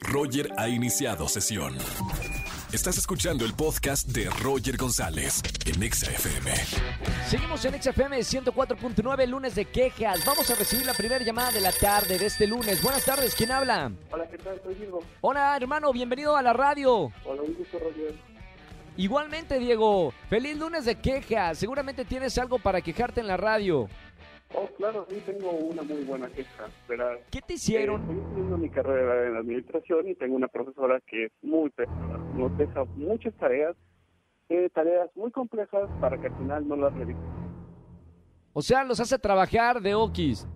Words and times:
Roger 0.00 0.50
ha 0.56 0.68
iniciado 0.68 1.28
sesión. 1.28 1.76
Estás 2.72 2.96
escuchando 2.96 3.44
el 3.44 3.52
podcast 3.54 4.08
de 4.08 4.30
Roger 4.42 4.76
González 4.76 5.42
en 5.66 5.82
Exa 5.82 6.10
FM. 6.10 6.50
Seguimos 7.28 7.64
en 7.66 7.82
XFM 7.82 8.18
104.9, 8.18 9.26
lunes 9.26 9.54
de 9.54 9.66
quejas. 9.66 10.24
Vamos 10.24 10.50
a 10.50 10.54
recibir 10.54 10.86
la 10.86 10.94
primera 10.94 11.22
llamada 11.22 11.52
de 11.52 11.60
la 11.60 11.72
tarde 11.72 12.18
de 12.18 12.26
este 12.26 12.46
lunes. 12.46 12.82
Buenas 12.82 13.04
tardes, 13.04 13.34
¿quién 13.34 13.52
habla? 13.52 13.92
Hola, 14.10 14.26
¿qué 14.28 14.38
tal? 14.38 14.60
Soy 14.62 14.74
Diego. 14.74 15.00
Hola, 15.20 15.56
hermano, 15.56 15.92
bienvenido 15.92 16.34
a 16.36 16.42
la 16.42 16.54
radio. 16.54 17.12
Hola, 17.24 17.42
un 17.42 17.54
gusto, 17.54 17.78
Roger. 17.78 18.14
Igualmente, 18.96 19.58
Diego, 19.58 20.12
feliz 20.28 20.56
lunes 20.56 20.84
de 20.84 20.96
quejas. 20.96 21.58
Seguramente 21.58 22.04
tienes 22.04 22.36
algo 22.38 22.58
para 22.58 22.80
quejarte 22.80 23.20
en 23.20 23.26
la 23.26 23.36
radio. 23.36 23.88
Oh, 24.54 24.68
claro, 24.76 25.06
sí, 25.08 25.22
tengo 25.24 25.50
una 25.50 25.82
muy 25.82 26.04
buena 26.04 26.28
queja. 26.28 26.68
Verás, 26.88 27.18
¿Qué 27.30 27.40
te 27.40 27.54
eh, 27.54 27.56
hicieron? 27.56 28.00
estoy 28.02 28.18
estudiando 28.18 28.58
mi 28.58 28.68
carrera 28.68 29.28
en 29.28 29.36
administración 29.36 30.08
y 30.08 30.14
tengo 30.14 30.36
una 30.36 30.48
profesora 30.48 31.00
que 31.06 31.26
es 31.26 31.32
muy 31.42 31.70
pesada. 31.70 32.18
Nos 32.34 32.56
deja 32.58 32.84
muchas 32.96 33.32
tareas, 33.34 33.74
eh, 34.50 34.68
tareas 34.74 35.08
muy 35.16 35.30
complejas 35.30 35.88
para 36.00 36.18
que 36.20 36.26
al 36.26 36.36
final 36.36 36.68
no 36.68 36.76
las 36.76 36.92
revise. 36.94 37.18
O 38.52 38.60
sea, 38.60 38.84
los 38.84 39.00
hace 39.00 39.18
trabajar 39.18 39.80
de 39.80 39.94
okis. 39.94 40.46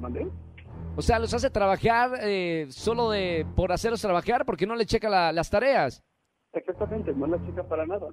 ¿Mandé? 0.00 0.28
O 0.94 1.02
sea, 1.02 1.18
los 1.18 1.32
hace 1.32 1.48
trabajar 1.50 2.10
eh, 2.22 2.66
solo 2.70 3.10
de 3.10 3.46
por 3.56 3.72
hacerlos 3.72 4.00
trabajar 4.02 4.44
porque 4.44 4.66
no 4.66 4.74
le 4.76 4.84
checa 4.86 5.08
la- 5.08 5.32
las 5.32 5.48
tareas. 5.50 6.02
Exactamente, 6.52 7.12
no 7.14 7.26
la 7.26 7.38
chica 7.46 7.62
para 7.64 7.86
nada. 7.86 8.08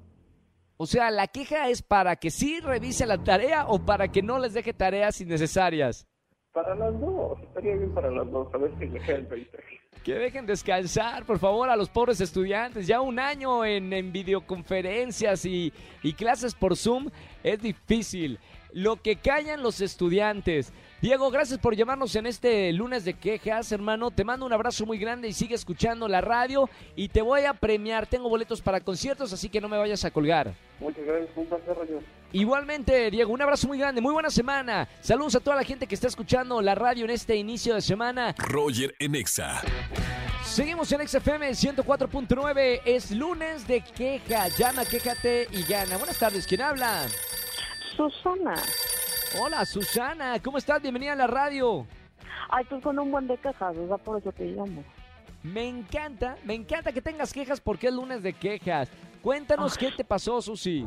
O 0.77 0.85
sea, 0.85 1.11
la 1.11 1.27
queja 1.27 1.69
es 1.69 1.81
para 1.81 2.15
que 2.15 2.31
sí 2.31 2.59
revise 2.59 3.05
la 3.05 3.23
tarea 3.23 3.65
o 3.67 3.79
para 3.79 4.07
que 4.07 4.21
no 4.21 4.39
les 4.39 4.53
deje 4.53 4.73
tareas 4.73 5.21
innecesarias. 5.21 6.07
Para 6.51 6.75
las 6.75 6.99
dos, 6.99 7.39
estaría 7.41 7.75
bien 7.75 7.93
para 7.93 8.11
las 8.11 8.29
dos, 8.29 8.47
a 8.53 8.57
ver 8.57 8.71
si 8.79 8.87
queda 8.87 9.15
el 9.15 9.25
20. 9.25 9.59
Que 10.03 10.13
dejen 10.15 10.45
descansar, 10.45 11.25
por 11.25 11.39
favor, 11.39 11.69
a 11.69 11.75
los 11.75 11.89
pobres 11.89 12.19
estudiantes. 12.19 12.85
Ya 12.87 13.01
un 13.01 13.19
año 13.19 13.63
en, 13.63 13.93
en 13.93 14.11
videoconferencias 14.11 15.45
y, 15.45 15.71
y 16.01 16.13
clases 16.13 16.53
por 16.55 16.75
Zoom 16.75 17.09
es 17.43 17.61
difícil. 17.61 18.39
Lo 18.73 19.01
que 19.01 19.15
callan 19.15 19.61
los 19.61 19.81
estudiantes. 19.81 20.73
Diego, 21.01 21.29
gracias 21.29 21.59
por 21.59 21.75
llamarnos 21.75 22.15
en 22.15 22.25
este 22.25 22.71
lunes 22.73 23.05
de 23.05 23.13
quejas, 23.13 23.71
hermano. 23.71 24.09
Te 24.09 24.23
mando 24.23 24.45
un 24.45 24.53
abrazo 24.53 24.85
muy 24.85 24.97
grande 24.97 25.27
y 25.27 25.33
sigue 25.33 25.53
escuchando 25.53 26.07
la 26.07 26.21
radio. 26.21 26.69
Y 26.95 27.09
te 27.09 27.21
voy 27.21 27.41
a 27.41 27.53
premiar. 27.53 28.07
Tengo 28.07 28.29
boletos 28.29 28.61
para 28.61 28.79
conciertos, 28.79 29.31
así 29.33 29.49
que 29.49 29.61
no 29.61 29.69
me 29.69 29.77
vayas 29.77 30.05
a 30.05 30.11
colgar. 30.11 30.53
Muchas 30.79 31.05
gracias, 31.05 31.29
un 31.35 31.45
placer, 31.45 31.75
Roger. 31.75 31.99
Igualmente, 32.31 33.11
Diego, 33.11 33.31
un 33.31 33.41
abrazo 33.41 33.67
muy 33.67 33.77
grande, 33.77 34.01
muy 34.01 34.11
buena 34.11 34.31
semana. 34.31 34.87
Saludos 35.01 35.35
a 35.35 35.39
toda 35.39 35.55
la 35.57 35.63
gente 35.63 35.85
que 35.85 35.93
está 35.93 36.07
escuchando 36.07 36.61
la 36.61 36.73
radio 36.73 37.05
en 37.05 37.11
este 37.11 37.35
inicio 37.35 37.75
de 37.75 37.81
semana. 37.81 38.33
Roger 38.39 38.95
en 38.97 39.13
Exa. 39.13 39.61
Seguimos 40.43 40.91
en 40.91 41.07
XFM 41.07 41.51
104.9. 41.51 42.81
Es 42.85 43.11
lunes 43.11 43.67
de 43.67 43.81
queja. 43.81 44.47
Llama, 44.47 44.85
quéjate 44.85 45.47
y 45.51 45.63
gana. 45.63 45.97
Buenas 45.97 46.17
tardes, 46.17 46.47
¿quién 46.47 46.61
habla? 46.61 47.05
Susana. 47.95 48.55
Hola, 49.39 49.65
Susana. 49.65 50.39
¿Cómo 50.41 50.57
estás? 50.57 50.81
Bienvenida 50.81 51.13
a 51.13 51.15
la 51.15 51.27
radio. 51.27 51.85
Ay, 52.49 52.65
pues 52.69 52.83
con 52.83 52.97
un 52.99 53.11
buen 53.11 53.27
de 53.27 53.37
quejas, 53.37 53.75
o 53.77 53.87
sea, 53.87 53.97
por 53.97 54.19
eso 54.19 54.31
te 54.31 54.45
llamo. 54.45 54.83
Me 55.43 55.67
encanta, 55.67 56.37
me 56.45 56.53
encanta 56.53 56.91
que 56.91 57.01
tengas 57.01 57.33
quejas 57.33 57.59
porque 57.59 57.87
es 57.87 57.93
lunes 57.93 58.23
de 58.23 58.33
quejas. 58.33 58.89
Cuéntanos 59.21 59.77
qué 59.77 59.91
te 59.91 60.03
pasó, 60.03 60.41
Susi. 60.41 60.85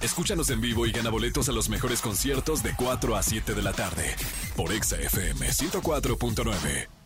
Escúchanos 0.00 0.50
en 0.50 0.60
vivo 0.60 0.86
y 0.86 0.92
gana 0.92 1.10
boletos 1.10 1.48
a 1.48 1.52
los 1.52 1.68
mejores 1.68 2.00
conciertos 2.00 2.62
de 2.62 2.74
4 2.76 3.16
a 3.16 3.22
7 3.22 3.54
de 3.54 3.62
la 3.62 3.72
tarde 3.72 4.14
por 4.56 4.72
Exa 4.72 4.96
FM 4.96 5.46
104.9. 5.46 7.01